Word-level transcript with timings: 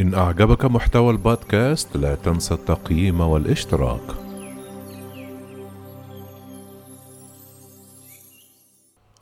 إن 0.00 0.14
أعجبك 0.14 0.64
محتوى 0.64 1.10
البودكاست 1.10 1.96
لا 1.96 2.14
تنسى 2.14 2.54
التقييم 2.54 3.20
والاشتراك. 3.20 4.00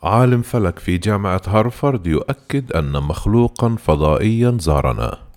عالم 0.03 0.41
فلك 0.41 0.79
في 0.79 0.97
جامعة 0.97 1.41
هارفارد 1.47 2.07
يؤكد 2.07 2.71
أن 2.71 3.03
مخلوقا 3.03 3.75
فضائيا 3.75 4.57
زارنا. 4.59 5.28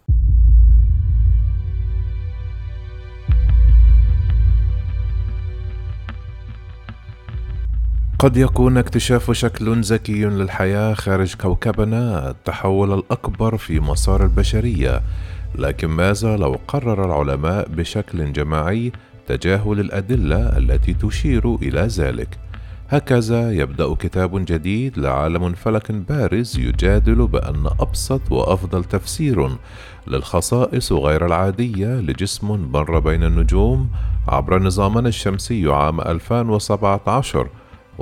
قد 8.23 8.37
يكون 8.37 8.79
اكتشاف 8.79 9.31
شكل 9.31 9.81
ذكي 9.81 10.25
للحياة 10.25 10.95
خارج 10.95 11.35
كوكبنا 11.35 12.31
التحول 12.31 12.93
الأكبر 12.93 13.57
في 13.57 13.81
مسار 13.81 14.23
البشرية، 14.23 15.03
لكن 15.55 15.89
ماذا 15.89 16.37
لو 16.37 16.59
قرر 16.69 17.05
العلماء 17.05 17.69
بشكل 17.69 18.33
جماعي 18.33 18.93
تجاهل 19.27 19.81
الأدلة 19.81 20.59
التي 20.59 20.95
تشير 20.95 21.55
إلى 21.55 21.81
ذلك؟ 21.81 22.39
هكذا 22.89 23.53
يبدأ 23.53 23.95
كتاب 23.95 24.45
جديد 24.45 24.99
لعالم 24.99 25.53
فلك 25.53 25.93
بارز 25.93 26.59
يجادل 26.59 27.27
بأن 27.27 27.67
أبسط 27.81 28.33
وأفضل 28.33 28.85
تفسير 28.85 29.51
للخصائص 30.07 30.93
غير 30.93 31.27
العادية 31.27 32.01
لجسم 32.01 32.69
مر 32.73 32.99
بين 32.99 33.25
النجوم 33.25 33.91
عبر 34.29 34.63
نظامنا 34.63 35.09
الشمسي 35.09 35.69
عام 35.69 36.01
2017 36.01 37.49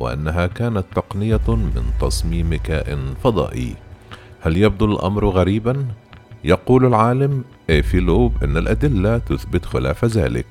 وأنها 0.01 0.47
كانت 0.47 0.85
تقنية 0.95 1.49
من 1.49 1.83
تصميم 2.01 2.55
كائن 2.55 2.99
فضائي. 3.25 3.75
هل 4.41 4.57
يبدو 4.57 4.85
الأمر 4.85 5.29
غريبا؟ 5.29 5.85
يقول 6.45 6.87
العالم 6.87 7.45
إيفيلوب 7.71 8.45
أن 8.45 8.57
الأدلة 8.57 9.19
تثبت 9.19 9.65
خلاف 9.65 10.05
ذلك، 10.05 10.47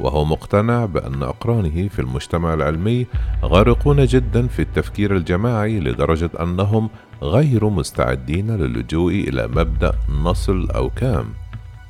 وهو 0.00 0.24
مقتنع 0.24 0.84
بأن 0.84 1.22
أقرانه 1.22 1.88
في 1.88 1.98
المجتمع 1.98 2.54
العلمي 2.54 3.06
غارقون 3.44 4.04
جدا 4.04 4.46
في 4.46 4.62
التفكير 4.62 5.16
الجماعي 5.16 5.80
لدرجة 5.80 6.30
أنهم 6.40 6.90
غير 7.22 7.68
مستعدين 7.68 8.56
للجوء 8.56 9.12
إلى 9.12 9.48
مبدأ 9.48 9.92
نصل 10.22 10.70
أو 10.70 10.90
كام. 10.90 11.26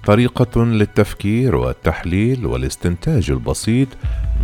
طريقة 0.07 0.65
للتفكير 0.65 1.57
والتحليل 1.57 2.47
والاستنتاج 2.47 3.31
البسيط 3.31 3.89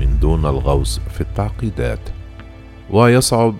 من 0.00 0.18
دون 0.20 0.46
الغوص 0.46 1.00
في 1.14 1.20
التعقيدات. 1.20 2.00
ويصعب 2.90 3.54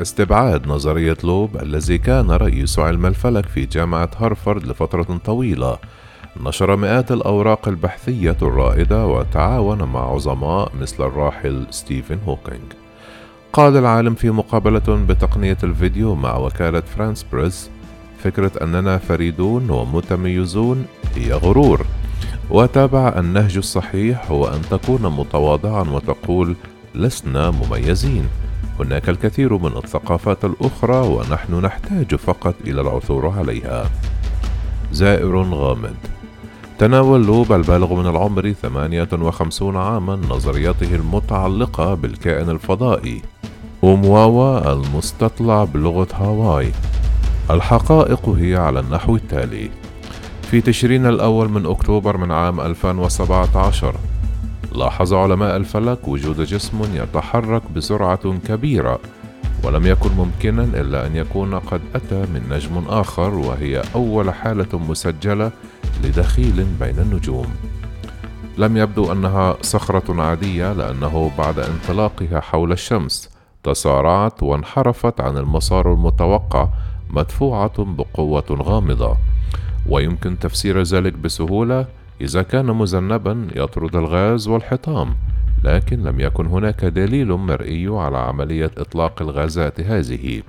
استبعاد 0.00 0.66
نظرية 0.66 1.16
لوب 1.24 1.56
الذي 1.62 1.98
كان 1.98 2.30
رئيس 2.30 2.78
علم 2.78 3.06
الفلك 3.06 3.46
في 3.46 3.66
جامعة 3.66 4.10
هارفارد 4.16 4.66
لفترة 4.66 5.20
طويلة. 5.24 5.78
نشر 6.40 6.76
مئات 6.76 7.12
الأوراق 7.12 7.68
البحثية 7.68 8.36
الرائدة 8.42 9.06
وتعاون 9.06 9.82
مع 9.82 10.00
عظماء 10.00 10.72
مثل 10.80 11.06
الراحل 11.06 11.66
ستيفن 11.70 12.18
هوكينج 12.26 12.72
قال 13.52 13.76
العالم 13.76 14.14
في 14.14 14.30
مقابلة 14.30 15.04
بتقنية 15.08 15.58
الفيديو 15.62 16.14
مع 16.14 16.36
وكالة 16.36 16.80
فرانس 16.80 17.26
بريس 17.32 17.70
فكرة 18.24 18.52
أننا 18.62 18.98
فريدون 18.98 19.70
ومتميزون 19.70 20.86
هي 21.16 21.32
غرور. 21.32 21.86
وتابع 22.50 23.14
النهج 23.18 23.56
الصحيح 23.56 24.30
هو 24.30 24.46
أن 24.46 24.62
تكون 24.70 25.02
متواضعا 25.02 25.82
وتقول 25.82 26.56
لسنا 26.94 27.50
مميزين. 27.50 28.28
هناك 28.80 29.08
الكثير 29.08 29.56
من 29.56 29.76
الثقافات 29.76 30.44
الأخرى 30.44 30.96
ونحن 30.96 31.54
نحتاج 31.54 32.14
فقط 32.14 32.54
إلى 32.66 32.80
العثور 32.80 33.28
عليها. 33.28 33.90
زائر 34.92 35.42
غامض. 35.42 35.94
تناول 36.78 37.26
لوب 37.26 37.52
البالغ 37.52 37.94
من 37.94 38.06
العمر 38.06 38.52
58 38.52 39.76
عاما 39.76 40.16
نظريته 40.16 40.94
المتعلقة 40.94 41.94
بالكائن 41.94 42.50
الفضائي. 42.50 43.22
أومواوا 43.84 44.72
المستطلع 44.72 45.64
بلغة 45.64 46.08
هاواي. 46.14 46.72
الحقائق 47.50 48.28
هي 48.28 48.56
على 48.56 48.80
النحو 48.80 49.16
التالي. 49.16 49.70
في 50.50 50.60
تشرين 50.60 51.06
الأول 51.06 51.48
من 51.48 51.66
أكتوبر 51.66 52.16
من 52.16 52.30
عام 52.30 52.60
2017 52.60 53.94
لاحظ 54.76 55.14
علماء 55.14 55.56
الفلك 55.56 56.08
وجود 56.08 56.40
جسم 56.40 56.82
يتحرك 56.94 57.62
بسرعة 57.76 58.38
كبيرة 58.48 58.98
ولم 59.64 59.86
يكن 59.86 60.10
ممكنا 60.12 60.64
إلا 60.64 61.06
أن 61.06 61.16
يكون 61.16 61.54
قد 61.54 61.80
أتى 61.94 62.20
من 62.20 62.42
نجم 62.50 62.84
آخر 62.88 63.34
وهي 63.34 63.82
أول 63.94 64.34
حالة 64.34 64.78
مسجلة 64.78 65.50
لدخيل 66.04 66.66
بين 66.80 66.98
النجوم. 66.98 67.46
لم 68.58 68.76
يبدو 68.76 69.12
أنها 69.12 69.56
صخرة 69.62 70.22
عادية 70.22 70.72
لأنه 70.72 71.30
بعد 71.38 71.58
انطلاقها 71.58 72.40
حول 72.40 72.72
الشمس 72.72 73.30
تسارعت 73.64 74.42
وانحرفت 74.42 75.20
عن 75.20 75.36
المسار 75.36 75.92
المتوقع 75.92 76.68
مدفوعة 77.10 77.84
بقوة 77.84 78.44
غامضة. 78.50 79.16
ويمكن 79.88 80.38
تفسير 80.38 80.82
ذلك 80.82 81.12
بسهولة 81.12 81.86
إذا 82.22 82.42
كان 82.42 82.66
مذنبا 82.66 83.48
يطرد 83.56 83.96
الغاز 83.96 84.48
والحطام 84.48 85.14
لكن 85.64 86.02
لم 86.02 86.20
يكن 86.20 86.46
هناك 86.46 86.84
دليل 86.84 87.32
مرئي 87.32 87.88
على 87.88 88.18
عملية 88.18 88.70
إطلاق 88.78 89.22
الغازات 89.22 89.80
هذه. 89.80 90.42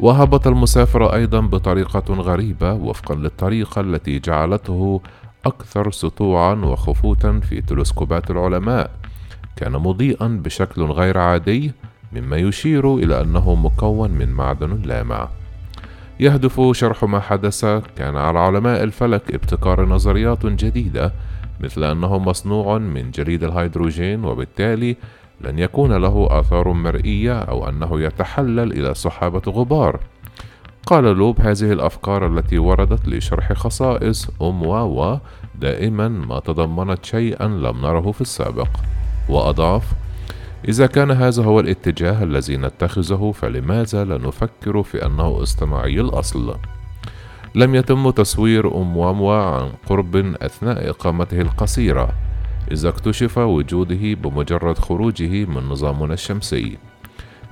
وهبط 0.00 0.46
المسافر 0.46 1.14
أيضا 1.14 1.40
بطريقة 1.40 2.14
غريبة 2.14 2.72
وفقا 2.72 3.14
للطريقة 3.14 3.80
التي 3.80 4.18
جعلته 4.18 5.00
أكثر 5.46 5.90
سطوعا 5.90 6.54
وخفوتا 6.54 7.40
في 7.40 7.60
تلسكوبات 7.60 8.30
العلماء. 8.30 8.90
كان 9.56 9.72
مضيئا 9.72 10.40
بشكل 10.44 10.82
غير 10.82 11.18
عادي 11.18 11.72
مما 12.12 12.36
يشير 12.36 12.94
إلى 12.94 13.20
أنه 13.20 13.54
مكون 13.54 14.10
من 14.10 14.28
معدن 14.28 14.82
لامع. 14.84 15.28
يهدف 16.20 16.60
شرح 16.72 17.04
ما 17.04 17.20
حدث. 17.20 17.64
كان 17.96 18.16
على 18.16 18.38
علماء 18.38 18.82
الفلك 18.82 19.34
ابتكار 19.34 19.86
نظريات 19.88 20.46
جديدة 20.46 21.12
مثل 21.60 21.84
أنه 21.84 22.18
مصنوع 22.18 22.78
من 22.78 23.10
جليد 23.10 23.44
الهيدروجين 23.44 24.24
وبالتالي 24.24 24.96
لن 25.40 25.58
يكون 25.58 25.92
له 25.92 26.28
آثار 26.30 26.72
مرئية 26.72 27.38
أو 27.38 27.68
أنه 27.68 28.00
يتحلل 28.00 28.72
إلى 28.72 28.94
سحابة 28.94 29.42
غبار. 29.48 30.00
قال 30.86 31.04
لوب 31.04 31.40
هذه 31.40 31.72
الأفكار 31.72 32.26
التي 32.26 32.58
وردت 32.58 33.08
لشرح 33.08 33.52
خصائص 33.52 34.30
أم 34.42 34.62
واوا 34.62 35.18
دائما 35.54 36.08
ما 36.08 36.40
تضمنت 36.40 37.04
شيئا 37.04 37.48
لم 37.48 37.80
نره 37.80 38.12
في 38.12 38.20
السابق. 38.20 38.68
وأضاف 39.28 39.84
إذا 40.64 40.86
كان 40.86 41.10
هذا 41.10 41.44
هو 41.44 41.60
الاتجاه 41.60 42.22
الذي 42.22 42.56
نتخذه 42.56 43.32
فلماذا 43.34 44.04
لا 44.04 44.18
نفكر 44.18 44.82
في 44.82 45.06
أنه 45.06 45.42
اصطناعي 45.42 46.00
الأصل؟ 46.00 46.56
لم 47.54 47.74
يتم 47.74 48.10
تصوير 48.10 48.76
أومواموا 48.76 49.34
عن 49.34 49.70
قرب 49.86 50.16
أثناء 50.16 50.90
إقامته 50.90 51.40
القصيرة 51.40 52.08
إذ 52.70 52.88
اكتشف 52.88 53.38
وجوده 53.38 54.14
بمجرد 54.14 54.78
خروجه 54.78 55.44
من 55.44 55.68
نظامنا 55.68 56.14
الشمسي 56.14 56.78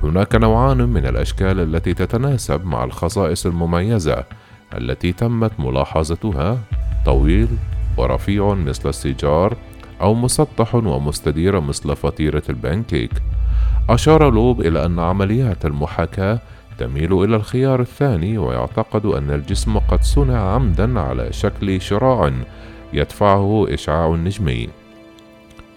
هناك 0.03 0.35
نوعان 0.35 0.89
من 0.89 1.07
الأشكال 1.07 1.61
التي 1.61 1.95
تتناسب 1.95 2.65
مع 2.65 2.85
الخصائص 2.85 3.47
المميزة 3.47 4.25
التي 4.75 5.13
تمت 5.13 5.53
ملاحظتها 5.59 6.59
طويل 7.07 7.49
ورفيع 7.97 8.55
مثل 8.55 8.89
السيجار 8.89 9.57
أو 10.01 10.15
مسطح 10.15 10.75
ومستدير 10.75 11.61
مثل 11.61 11.97
فطيرة 11.97 12.43
البانكيك. 12.49 13.11
أشار 13.91 14.31
لوب 14.31 14.61
إلى 14.61 14.87
أن 14.87 14.99
عمليات 14.99 15.65
المحاكاة 15.65 16.39
تميل 16.79 17.13
إلى 17.25 17.37
الخيار 17.37 17.81
الثاني 17.81 18.39
ويعتقد 18.39 19.07
أن 19.07 19.31
الجسم 19.31 19.79
قد 19.79 20.03
صنع 20.03 20.55
عمدا 20.55 21.01
على 21.01 21.33
شكل 21.33 21.81
شراع 21.81 22.33
يدفعه 22.93 23.67
إشعاع 23.69 24.09
نجمي 24.09 24.69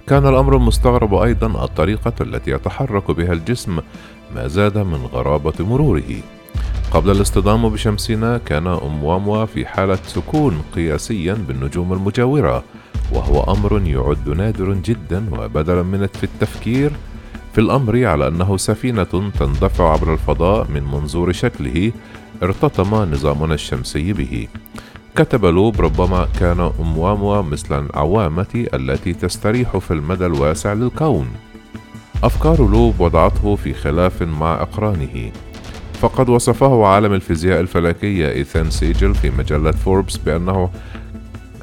كان 0.07 0.27
الأمر 0.27 0.55
المستغرب 0.55 1.13
أيضا 1.13 1.63
الطريقة 1.63 2.13
التي 2.21 2.51
يتحرك 2.51 3.11
بها 3.11 3.33
الجسم 3.33 3.79
ما 4.35 4.47
زاد 4.47 4.77
من 4.77 5.05
غرابة 5.13 5.53
مروره. 5.59 6.21
قبل 6.91 7.11
الاصطدام 7.11 7.69
بشمسنا 7.69 8.37
كان 8.37 8.67
أمواموا 8.67 9.45
في 9.45 9.65
حالة 9.65 9.99
سكون 10.03 10.61
قياسيا 10.75 11.33
بالنجوم 11.33 11.93
المجاورة 11.93 12.63
وهو 13.11 13.53
أمر 13.53 13.81
يعد 13.85 14.29
نادر 14.29 14.73
جدا 14.73 15.25
وبدلا 15.31 15.83
من 15.83 16.07
في 16.07 16.23
التفكير 16.23 16.91
في 17.53 17.61
الأمر 17.61 18.05
على 18.05 18.27
أنه 18.27 18.57
سفينة 18.57 19.31
تندفع 19.39 19.91
عبر 19.93 20.13
الفضاء 20.13 20.67
من 20.71 20.83
منظور 20.83 21.31
شكله 21.31 21.91
ارتطم 22.43 22.95
نظامنا 22.95 23.53
الشمسي 23.53 24.13
به. 24.13 24.47
كتب 25.15 25.45
لوب 25.45 25.81
ربما 25.81 26.27
كان 26.39 26.71
أومواموا 26.79 27.41
مثل 27.41 27.85
العوامة 27.85 28.67
التي 28.73 29.13
تستريح 29.13 29.77
في 29.77 29.91
المدى 29.91 30.25
الواسع 30.25 30.73
للكون. 30.73 31.27
أفكار 32.23 32.69
لوب 32.69 32.99
وضعته 32.99 33.55
في 33.55 33.73
خلاف 33.73 34.23
مع 34.23 34.61
أقرانه. 34.61 35.31
فقد 36.01 36.29
وصفه 36.29 36.85
عالم 36.85 37.13
الفيزياء 37.13 37.59
الفلكية 37.59 38.31
إيثان 38.31 38.69
سيجل 38.69 39.15
في 39.15 39.31
مجلة 39.37 39.71
فوربس 39.71 40.17
بأنه 40.17 40.69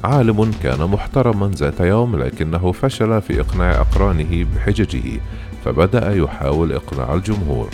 عالم 0.03 0.51
كان 0.63 0.89
محترما 0.89 1.51
ذات 1.55 1.79
يوم 1.79 2.15
لكنه 2.15 2.71
فشل 2.71 3.21
في 3.21 3.41
إقناع 3.41 3.81
أقرانه 3.81 4.45
بحججه 4.55 5.19
فبدأ 5.65 6.15
يحاول 6.15 6.73
إقناع 6.73 7.13
الجمهور. 7.13 7.69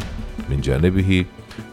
من 0.50 0.62
جانبه 0.62 1.26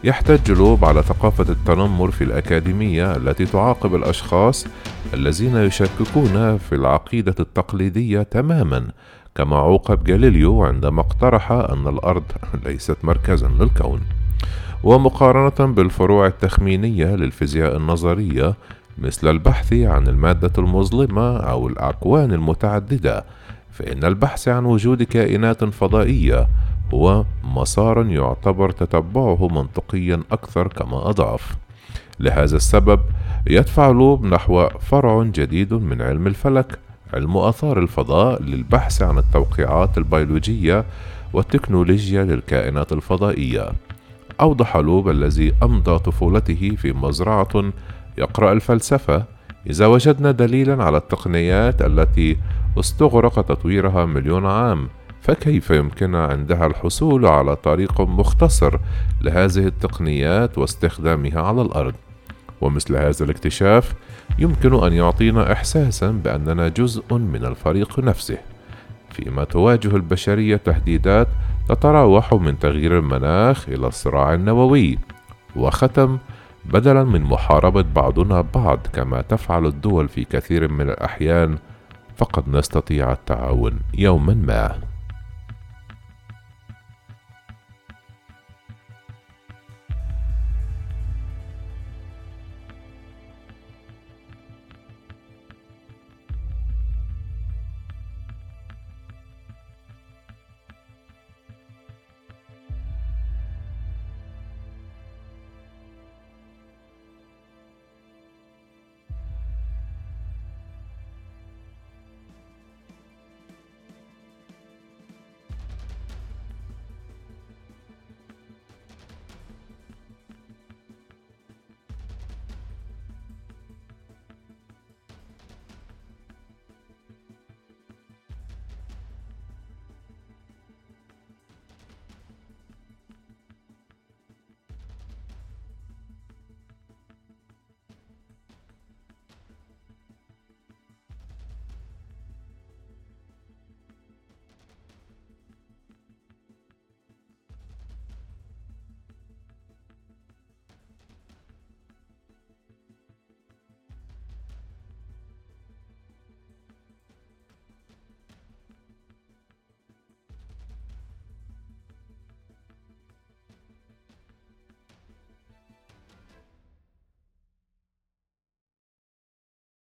يحتج 0.05 0.51
لوب 0.51 0.85
على 0.85 1.03
ثقافة 1.03 1.53
التنمر 1.53 2.11
في 2.11 2.25
الأكاديمية 2.25 3.17
التي 3.17 3.47
تعاقب 3.47 3.95
الأشخاص 3.95 4.67
الذين 5.15 5.57
يشككون 5.57 6.59
في 6.59 6.75
العقيدة 6.75 7.35
التقليدية 7.41 8.23
تماما 8.23 8.87
كما 9.35 9.57
عوقب 9.57 10.05
جاليليو 10.05 10.63
عندما 10.63 11.01
اقترح 11.01 11.53
أن 11.53 11.89
الأرض 11.89 12.25
ليست 12.65 12.97
مركزا 13.03 13.49
للكون. 13.49 14.01
ومقارنة 14.85 15.73
بالفروع 15.73 16.27
التخمينية 16.27 17.07
للفيزياء 17.07 17.77
النظرية 17.77 18.55
مثل 19.01 19.29
البحث 19.29 19.73
عن 19.73 20.09
المادة 20.09 20.53
المظلمة 20.59 21.37
أو 21.37 21.69
الأكوان 21.69 22.33
المتعددة 22.33 23.25
فإن 23.71 24.05
البحث 24.05 24.49
عن 24.49 24.65
وجود 24.65 25.03
كائنات 25.03 25.65
فضائية 25.65 26.49
هو 26.95 27.25
مسار 27.45 28.07
يعتبر 28.07 28.71
تتبعه 28.71 29.49
منطقيا 29.49 30.23
أكثر 30.33 30.69
كما 30.69 31.11
أضاف. 31.11 31.57
لهذا 32.21 32.57
السبب 32.57 33.01
يدفع 33.47 33.89
لوب 33.89 34.25
نحو 34.25 34.69
فرع 34.69 35.23
جديد 35.23 35.75
من 35.75 36.03
علم 36.03 36.27
الفلك 36.27 36.79
علم 37.15 37.37
آثار 37.37 37.79
الفضاء 37.79 38.43
للبحث 38.43 39.03
عن 39.03 39.19
التوقيعات 39.19 39.99
البيولوجية 39.99 40.85
والتكنولوجيا 41.33 42.25
للكائنات 42.25 42.93
الفضائية. 42.93 43.73
أوضح 44.41 44.77
لوب 44.77 45.09
الذي 45.09 45.53
أمضى 45.63 45.99
طفولته 45.99 46.77
في 46.79 46.93
مزرعة 46.93 47.73
يقرأ 48.19 48.53
الفلسفة. 48.53 49.25
إذا 49.67 49.87
وجدنا 49.87 50.31
دليلا 50.31 50.85
على 50.85 50.97
التقنيات 50.97 51.83
التي 51.83 52.37
استغرق 52.79 53.35
تطويرها 53.35 54.07
مليون 54.07 54.47
عام 54.47 54.89
فكيف 55.21 55.71
يمكن 55.71 56.15
عندها 56.15 56.67
الحصول 56.67 57.27
على 57.27 57.57
طريق 57.57 58.01
مختصر 58.01 58.79
لهذه 59.21 59.67
التقنيات 59.67 60.59
واستخدامها 60.59 61.41
على 61.41 61.63
الأرض؟ 61.63 61.95
ومثل 62.61 62.97
هذا 62.97 63.25
الاكتشاف 63.25 63.95
يمكن 64.39 64.85
أن 64.85 64.93
يعطينا 64.93 65.53
احساسا 65.53 66.11
بأننا 66.11 66.69
جزء 66.69 67.15
من 67.15 67.45
الفريق 67.45 67.99
نفسه. 67.99 68.39
فيما 69.11 69.45
تواجه 69.45 69.97
البشرية 69.97 70.57
تهديدات 70.57 71.29
تتراوح 71.69 72.35
من 72.35 72.59
تغيير 72.59 72.99
المناخ 72.99 73.69
إلى 73.69 73.87
الصراع 73.87 74.35
النووي 74.35 74.99
وختم 75.57 76.19
بدلا 76.65 77.05
من 77.05 77.23
محاربة 77.23 77.85
بعضنا 77.95 78.41
بعض 78.55 78.79
كما 78.93 79.23
تفعل 79.23 79.67
الدول 79.67 80.09
في 80.09 80.25
كثير 80.25 80.73
من 80.73 80.91
الأحيان 80.91 81.59
فقد 82.17 82.49
نستطيع 82.49 83.13
التعاون 83.13 83.81
يوما 83.99 84.35
ما. 84.35 84.90